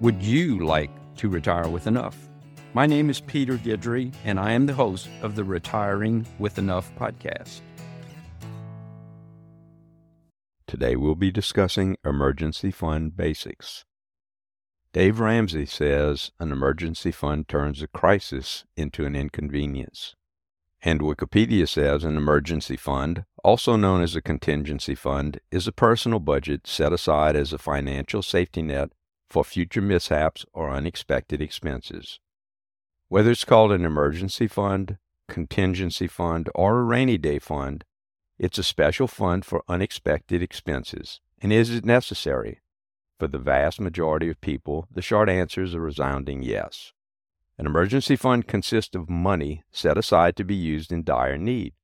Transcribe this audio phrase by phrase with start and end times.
[0.00, 2.18] Would you like to retire with enough?
[2.74, 6.90] My name is Peter Guidry, and I am the host of the Retiring with Enough
[6.96, 7.60] podcast.
[10.66, 13.84] Today we'll be discussing emergency fund basics.
[14.92, 20.16] Dave Ramsey says an emergency fund turns a crisis into an inconvenience.
[20.82, 26.18] And Wikipedia says an emergency fund, also known as a contingency fund, is a personal
[26.18, 28.90] budget set aside as a financial safety net
[29.28, 32.20] for future mishaps or unexpected expenses.
[33.08, 37.84] Whether it's called an emergency fund, contingency fund, or a rainy day fund,
[38.38, 41.20] it's a special fund for unexpected expenses.
[41.40, 42.60] And is it necessary?
[43.18, 46.92] For the vast majority of people, the short answer is a resounding yes.
[47.56, 51.74] An emergency fund consists of money set aside to be used in dire need.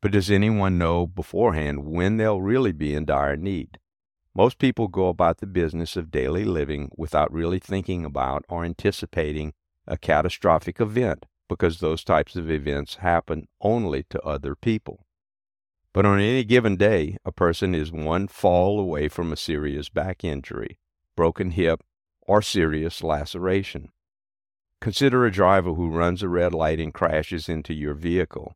[0.00, 3.78] But does anyone know beforehand when they'll really be in dire need?
[4.36, 9.54] Most people go about the business of daily living without really thinking about or anticipating
[9.86, 15.06] a catastrophic event because those types of events happen only to other people.
[15.94, 20.22] But on any given day, a person is one fall away from a serious back
[20.22, 20.78] injury,
[21.16, 21.82] broken hip,
[22.20, 23.88] or serious laceration.
[24.82, 28.54] Consider a driver who runs a red light and crashes into your vehicle.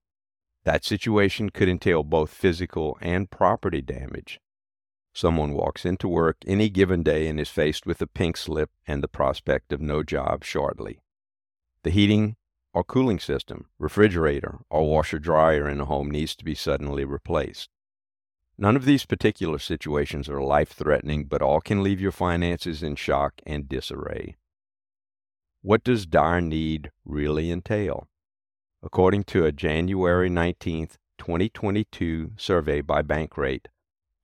[0.64, 4.38] That situation could entail both physical and property damage.
[5.12, 9.02] Someone walks into work any given day and is faced with a pink slip and
[9.02, 11.00] the prospect of no job shortly.
[11.82, 12.36] The heating
[12.72, 17.70] or cooling system, refrigerator, or washer dryer in a home needs to be suddenly replaced.
[18.56, 22.94] None of these particular situations are life threatening, but all can leave your finances in
[22.94, 24.36] shock and disarray.
[25.62, 28.08] What does dire need really entail?
[28.82, 33.66] According to a January 19, 2022 survey by Bankrate,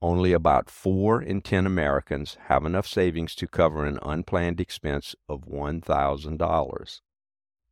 [0.03, 5.47] only about 4 in 10 Americans have enough savings to cover an unplanned expense of
[5.47, 7.01] $1,000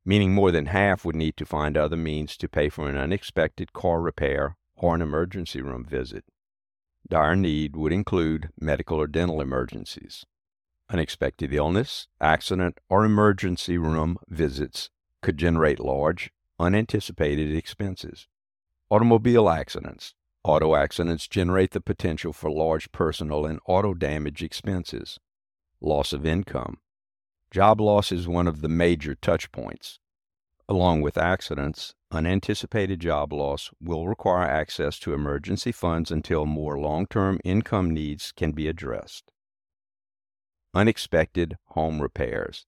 [0.05, 3.73] meaning more than half would need to find other means to pay for an unexpected
[3.73, 6.25] car repair or an emergency room visit.
[7.09, 10.25] Dire need would include medical or dental emergencies.
[10.91, 14.91] Unexpected illness, accident, or emergency room visits
[15.23, 18.27] could generate large, unanticipated expenses.
[18.91, 20.15] Automobile accidents.
[20.47, 25.19] Auto accidents generate the potential for large personal and auto damage expenses.
[25.81, 26.81] Loss of income.
[27.51, 30.01] Job loss is one of the major touch points.
[30.69, 37.07] Along with accidents, unanticipated job loss will require access to emergency funds until more long
[37.07, 39.31] term income needs can be addressed.
[40.75, 42.67] Unexpected home repairs.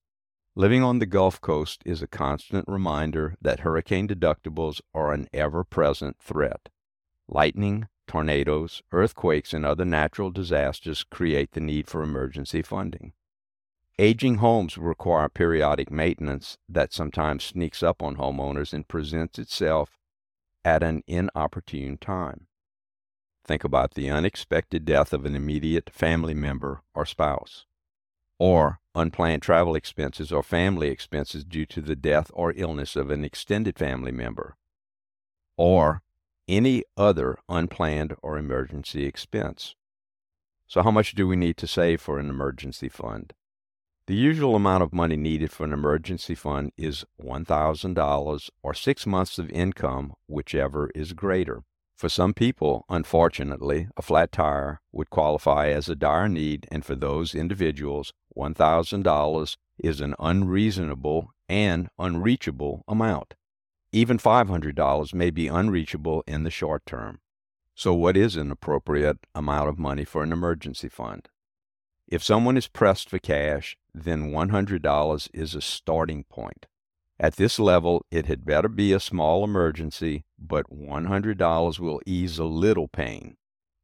[0.55, 5.63] Living on the Gulf Coast is a constant reminder that hurricane deductibles are an ever
[5.63, 6.69] present threat.
[7.29, 13.13] Lightning, tornadoes, earthquakes, and other natural disasters create the need for emergency funding.
[13.99, 19.97] Aging homes require periodic maintenance that sometimes sneaks up on homeowners and presents itself
[20.63, 22.47] at an inopportune time.
[23.43, 27.65] Think about the unexpected death of an immediate family member or spouse,
[28.37, 33.25] or unplanned travel expenses or family expenses due to the death or illness of an
[33.25, 34.57] extended family member,
[35.57, 36.03] or
[36.47, 39.75] any other unplanned or emergency expense.
[40.67, 43.33] So, how much do we need to save for an emergency fund?
[44.07, 49.37] The usual amount of money needed for an emergency fund is $1,000 or six months
[49.37, 51.63] of income, whichever is greater.
[51.97, 56.95] For some people, unfortunately, a flat tire would qualify as a dire need, and for
[56.95, 63.33] those individuals, $1,000 is an unreasonable and unreachable amount.
[63.91, 67.19] Even $500 may be unreachable in the short term.
[67.73, 71.29] So, what is an appropriate amount of money for an emergency fund?
[72.07, 76.65] If someone is pressed for cash, then $100 is a starting point.
[77.19, 82.45] At this level, it had better be a small emergency, but $100 will ease a
[82.45, 83.37] little pain.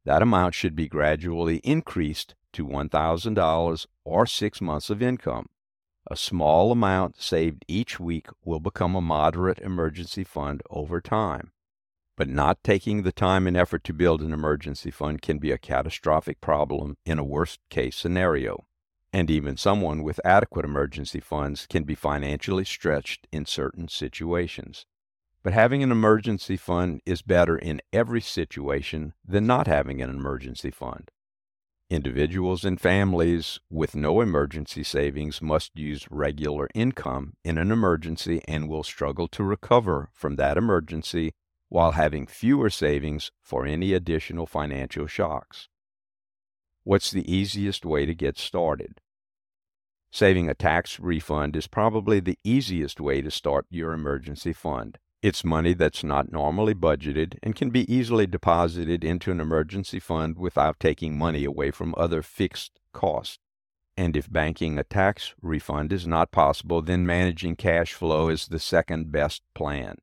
[0.04, 5.48] That amount should be gradually increased to $1,000 or six months of income.
[6.10, 11.52] A small amount saved each week will become a moderate emergency fund over time.
[12.16, 15.58] But not taking the time and effort to build an emergency fund can be a
[15.58, 18.66] catastrophic problem in a worst case scenario.
[19.14, 24.86] And even someone with adequate emergency funds can be financially stretched in certain situations.
[25.42, 30.70] But having an emergency fund is better in every situation than not having an emergency
[30.70, 31.10] fund.
[31.90, 38.68] Individuals and families with no emergency savings must use regular income in an emergency and
[38.68, 41.32] will struggle to recover from that emergency
[41.68, 45.68] while having fewer savings for any additional financial shocks.
[46.84, 49.00] What's the easiest way to get started?
[50.10, 54.98] Saving a tax refund is probably the easiest way to start your emergency fund.
[55.24, 60.36] It's money that's not normally budgeted and can be easily deposited into an emergency fund
[60.36, 63.38] without taking money away from other fixed costs.
[63.96, 68.58] And if banking a tax refund is not possible, then managing cash flow is the
[68.58, 69.96] second best plan.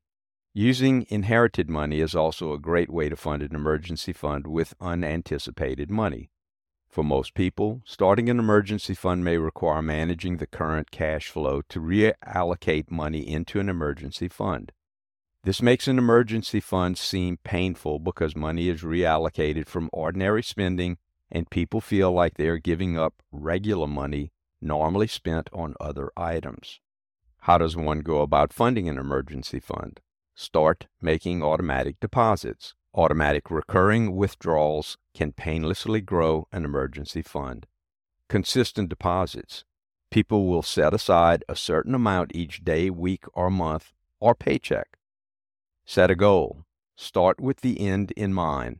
[0.54, 5.88] Using inherited money is also a great way to fund an emergency fund with unanticipated
[5.88, 6.30] money.
[6.88, 11.78] For most people, starting an emergency fund may require managing the current cash flow to
[11.80, 14.72] reallocate money into an emergency fund.
[15.44, 20.98] This makes an emergency fund seem painful because money is reallocated from ordinary spending
[21.32, 24.30] and people feel like they are giving up regular money
[24.60, 26.78] normally spent on other items.
[27.40, 29.98] How does one go about funding an emergency fund?
[30.36, 32.74] Start making automatic deposits.
[32.94, 37.66] Automatic recurring withdrawals can painlessly grow an emergency fund.
[38.28, 39.64] Consistent deposits.
[40.12, 44.98] People will set aside a certain amount each day, week, or month, or paycheck.
[45.84, 46.64] Set a goal.
[46.96, 48.78] Start with the end in mind.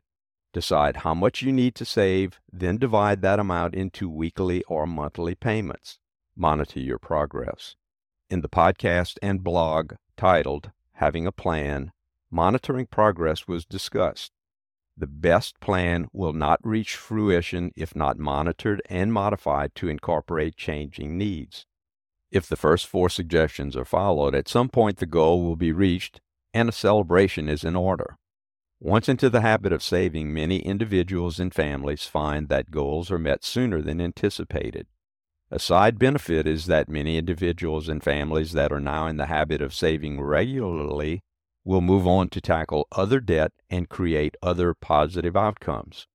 [0.52, 5.34] Decide how much you need to save, then divide that amount into weekly or monthly
[5.34, 5.98] payments.
[6.36, 7.74] Monitor your progress.
[8.30, 11.90] In the podcast and blog titled Having a Plan,
[12.30, 14.30] monitoring progress was discussed.
[14.96, 21.18] The best plan will not reach fruition if not monitored and modified to incorporate changing
[21.18, 21.66] needs.
[22.30, 26.20] If the first four suggestions are followed, at some point the goal will be reached
[26.54, 28.16] and a celebration is in order.
[28.80, 33.44] Once into the habit of saving, many individuals and families find that goals are met
[33.44, 34.86] sooner than anticipated.
[35.52, 39.60] A side benefit is that many individuals and families that are now in the habit
[39.60, 41.20] of saving regularly
[41.64, 46.06] will move on to tackle other debt and create other positive outcomes.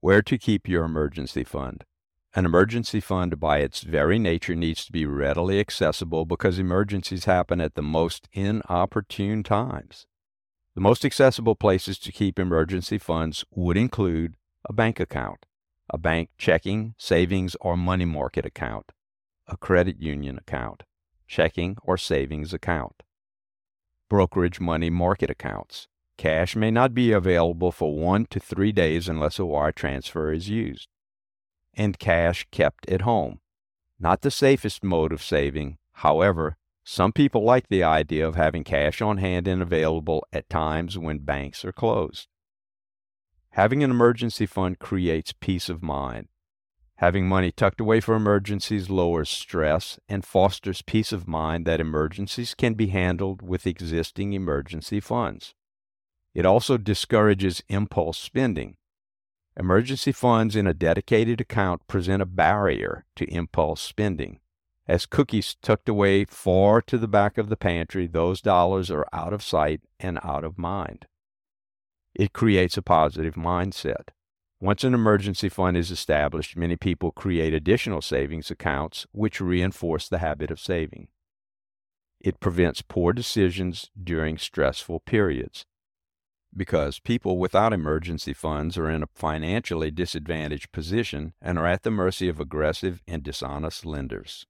[0.00, 1.84] Where to keep your emergency fund?
[2.32, 7.60] An emergency fund, by its very nature, needs to be readily accessible because emergencies happen
[7.60, 10.06] at the most inopportune times.
[10.76, 15.44] The most accessible places to keep emergency funds would include a bank account,
[15.92, 18.92] a bank checking, savings, or money market account,
[19.48, 20.84] a credit union account,
[21.26, 23.02] checking or savings account,
[24.08, 25.88] brokerage money market accounts.
[26.16, 30.48] Cash may not be available for one to three days unless a wire transfer is
[30.48, 30.89] used
[31.74, 33.40] and cash kept at home.
[33.98, 35.78] Not the safest mode of saving.
[35.92, 40.98] However, some people like the idea of having cash on hand and available at times
[40.98, 42.28] when banks are closed.
[43.50, 46.28] Having an emergency fund creates peace of mind.
[46.96, 52.54] Having money tucked away for emergencies lowers stress and fosters peace of mind that emergencies
[52.54, 55.54] can be handled with existing emergency funds.
[56.34, 58.76] It also discourages impulse spending.
[59.60, 64.40] Emergency funds in a dedicated account present a barrier to impulse spending.
[64.88, 69.34] As cookies tucked away far to the back of the pantry, those dollars are out
[69.34, 71.04] of sight and out of mind.
[72.14, 74.08] It creates a positive mindset.
[74.62, 80.18] Once an emergency fund is established, many people create additional savings accounts which reinforce the
[80.20, 81.08] habit of saving.
[82.18, 85.66] It prevents poor decisions during stressful periods
[86.56, 91.90] because people without emergency funds are in a financially disadvantaged position and are at the
[91.90, 94.46] mercy of aggressive and dishonest lenders.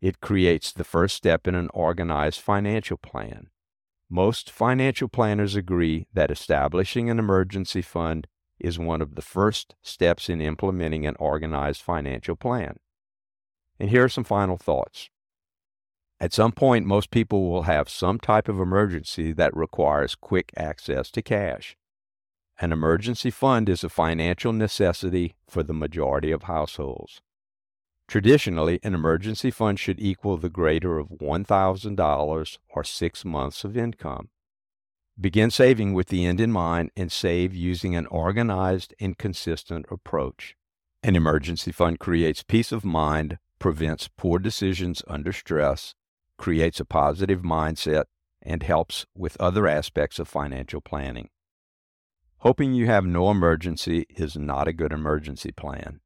[0.00, 3.48] It creates the first step in an organized financial plan.
[4.08, 8.26] Most financial planners agree that establishing an emergency fund
[8.58, 12.76] is one of the first steps in implementing an organized financial plan.
[13.78, 15.10] And here are some final thoughts.
[16.20, 21.10] At some point, most people will have some type of emergency that requires quick access
[21.12, 21.76] to cash.
[22.60, 27.22] An emergency fund is a financial necessity for the majority of households.
[28.06, 34.28] Traditionally, an emergency fund should equal the greater of $1,000 or six months of income.
[35.18, 40.54] Begin saving with the end in mind and save using an organized and consistent approach.
[41.02, 45.94] An emergency fund creates peace of mind, prevents poor decisions under stress,
[46.40, 48.04] creates a positive mindset,
[48.40, 51.28] and helps with other aspects of financial planning.
[52.38, 56.00] Hoping you have no emergency is not a good emergency plan.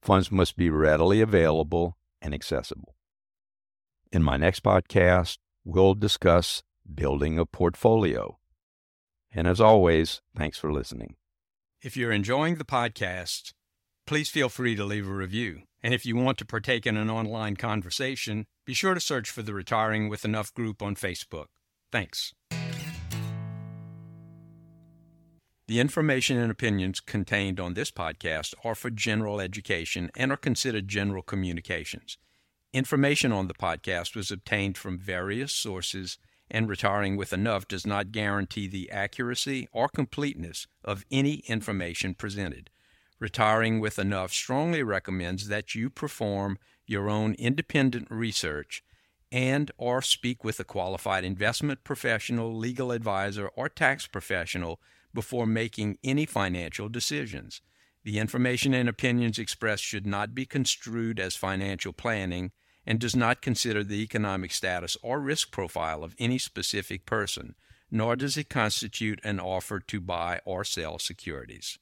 [0.00, 2.94] Funds must be readily available and accessible.
[4.12, 6.62] In my next podcast, we'll discuss
[6.94, 8.38] building a portfolio.
[9.34, 11.16] And as always, thanks for listening.
[11.82, 13.54] If you're enjoying the podcast,
[14.06, 15.62] please feel free to leave a review.
[15.86, 19.42] And if you want to partake in an online conversation, be sure to search for
[19.42, 21.46] the Retiring with Enough group on Facebook.
[21.92, 22.34] Thanks.
[25.68, 30.88] The information and opinions contained on this podcast are for general education and are considered
[30.88, 32.18] general communications.
[32.72, 36.18] Information on the podcast was obtained from various sources,
[36.50, 42.70] and retiring with enough does not guarantee the accuracy or completeness of any information presented.
[43.18, 48.84] Retiring with enough strongly recommends that you perform your own independent research
[49.32, 54.80] and or speak with a qualified investment professional, legal advisor, or tax professional
[55.14, 57.62] before making any financial decisions.
[58.04, 62.52] The information and opinions expressed should not be construed as financial planning
[62.86, 67.56] and does not consider the economic status or risk profile of any specific person,
[67.90, 71.78] nor does it constitute an offer to buy or sell securities.